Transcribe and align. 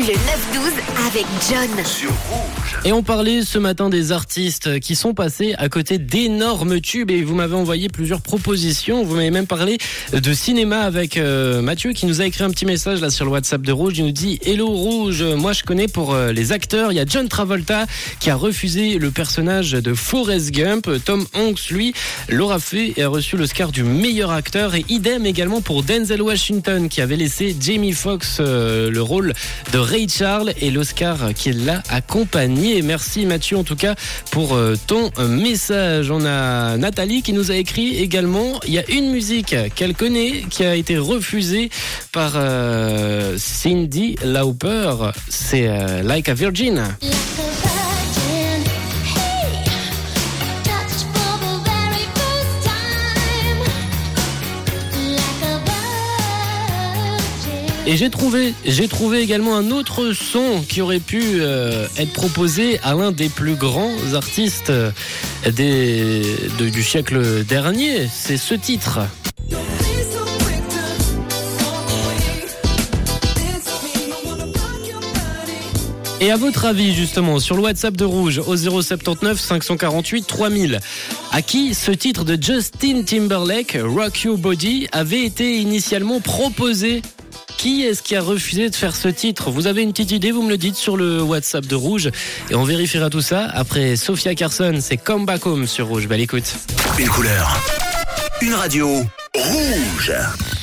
Le 0.00 0.06
9-12 0.06 0.16
avec 1.08 1.26
John. 1.50 1.84
Sur 1.84 2.08
Rouge. 2.08 2.78
Et 2.86 2.92
on 2.92 3.02
parlait 3.02 3.42
ce 3.42 3.58
matin 3.58 3.90
des 3.90 4.12
artistes 4.12 4.80
qui 4.80 4.96
sont 4.96 5.12
passés 5.12 5.54
à 5.58 5.68
côté 5.68 5.98
d'énormes 5.98 6.80
tubes 6.80 7.10
et 7.10 7.22
vous 7.22 7.34
m'avez 7.34 7.54
envoyé 7.54 7.90
plusieurs 7.90 8.22
propositions. 8.22 9.04
Vous 9.04 9.16
m'avez 9.16 9.30
même 9.30 9.46
parlé 9.46 9.76
de 10.14 10.32
cinéma 10.32 10.80
avec 10.80 11.18
euh, 11.18 11.60
Mathieu 11.60 11.92
qui 11.92 12.06
nous 12.06 12.22
a 12.22 12.24
écrit 12.24 12.44
un 12.44 12.48
petit 12.48 12.64
message 12.64 13.02
là 13.02 13.10
sur 13.10 13.26
le 13.26 13.30
WhatsApp 13.30 13.60
de 13.60 13.72
Rouge. 13.72 13.98
Il 13.98 14.06
nous 14.06 14.10
dit 14.12 14.38
Hello 14.42 14.68
Rouge, 14.68 15.22
moi 15.22 15.52
je 15.52 15.64
connais 15.64 15.86
pour 15.86 16.14
euh, 16.14 16.32
les 16.32 16.52
acteurs. 16.52 16.92
Il 16.92 16.94
y 16.94 17.00
a 17.00 17.04
John 17.04 17.28
Travolta 17.28 17.84
qui 18.20 18.30
a 18.30 18.36
refusé 18.36 18.96
le 18.96 19.10
personnage 19.10 19.72
de 19.72 19.92
Forrest 19.92 20.50
Gump. 20.50 20.88
Tom 21.04 21.26
Hanks, 21.34 21.68
lui, 21.68 21.92
l'aura 22.30 22.58
fait 22.58 22.94
et 22.96 23.02
a 23.02 23.08
reçu 23.08 23.36
l'Oscar 23.36 23.70
du 23.70 23.82
meilleur 23.82 24.30
acteur. 24.30 24.74
Et 24.74 24.86
idem 24.88 25.26
également 25.26 25.60
pour 25.60 25.82
Denzel 25.82 26.22
Washington 26.22 26.88
qui 26.88 27.02
avait 27.02 27.16
laissé 27.16 27.54
Jamie 27.60 27.92
Foxx 27.92 28.38
euh, 28.40 28.90
le 28.90 29.02
rôle 29.02 29.34
de 29.74 29.89
Ray 29.90 30.08
Charles 30.08 30.52
et 30.60 30.70
l'Oscar 30.70 31.34
qui 31.34 31.52
l'a 31.52 31.82
accompagné. 31.88 32.80
Merci 32.82 33.26
Mathieu 33.26 33.56
en 33.56 33.64
tout 33.64 33.74
cas 33.74 33.96
pour 34.30 34.54
euh, 34.54 34.76
ton 34.86 35.10
euh, 35.18 35.26
message. 35.26 36.12
On 36.12 36.24
a 36.24 36.76
Nathalie 36.76 37.22
qui 37.22 37.32
nous 37.32 37.50
a 37.50 37.56
écrit 37.56 37.96
également. 37.96 38.60
Il 38.68 38.72
y 38.72 38.78
a 38.78 38.88
une 38.88 39.10
musique 39.10 39.56
qu'elle 39.74 39.94
connaît 39.94 40.44
qui 40.48 40.64
a 40.64 40.76
été 40.76 40.96
refusée 40.96 41.70
par 42.12 42.34
euh, 42.36 43.36
Cindy 43.36 44.14
Lauper. 44.24 44.94
C'est. 45.28 45.68
Like 46.04 46.28
a 46.28 46.34
virgin, 46.34 46.82
Et 57.86 57.96
j'ai 57.96 58.10
trouvé, 58.10 58.54
j'ai 58.66 58.88
trouvé 58.88 59.20
également 59.20 59.56
un 59.56 59.70
autre 59.70 60.12
son 60.12 60.62
qui 60.68 60.80
aurait 60.82 61.00
pu 61.00 61.22
euh, 61.40 61.86
être 61.96 62.12
proposé 62.12 62.78
à 62.84 62.94
l'un 62.94 63.10
des 63.10 63.28
plus 63.28 63.54
grands 63.54 63.94
artistes 64.14 64.70
euh, 64.70 64.90
des, 65.50 66.22
de- 66.58 66.68
du 66.68 66.82
siècle 66.84 67.44
dernier. 67.44 68.06
C'est 68.12 68.36
ce 68.36 68.54
titre. 68.54 69.00
Et 76.22 76.30
à 76.30 76.36
votre 76.36 76.66
avis, 76.66 76.92
justement, 76.94 77.38
sur 77.38 77.56
le 77.56 77.62
WhatsApp 77.62 77.96
de 77.96 78.04
Rouge, 78.04 78.42
au 78.46 78.54
079 78.54 79.40
548 79.40 80.26
3000, 80.26 80.80
à 81.32 81.40
qui 81.40 81.72
ce 81.74 81.92
titre 81.92 82.24
de 82.24 82.36
Justin 82.40 83.02
Timberlake, 83.04 83.78
Rock 83.82 84.22
Your 84.24 84.36
Body, 84.36 84.86
avait 84.92 85.24
été 85.24 85.56
initialement 85.58 86.20
proposé? 86.20 87.00
Qui 87.60 87.82
est-ce 87.82 88.02
qui 88.02 88.16
a 88.16 88.22
refusé 88.22 88.70
de 88.70 88.74
faire 88.74 88.96
ce 88.96 89.08
titre? 89.08 89.50
Vous 89.50 89.66
avez 89.66 89.82
une 89.82 89.90
petite 89.90 90.12
idée, 90.12 90.30
vous 90.30 90.42
me 90.42 90.48
le 90.48 90.56
dites 90.56 90.76
sur 90.76 90.96
le 90.96 91.20
WhatsApp 91.20 91.66
de 91.66 91.74
Rouge 91.74 92.10
et 92.48 92.54
on 92.54 92.64
vérifiera 92.64 93.10
tout 93.10 93.20
ça 93.20 93.50
après 93.52 93.96
Sophia 93.96 94.34
Carson, 94.34 94.78
c'est 94.80 94.96
Come 94.96 95.26
Back 95.26 95.44
Home 95.44 95.66
sur 95.66 95.86
Rouge. 95.88 96.08
Belle 96.08 96.22
écoute. 96.22 96.54
Une 96.98 97.08
couleur. 97.08 97.60
Une 98.40 98.54
radio. 98.54 99.04
Rouge. 99.34 100.10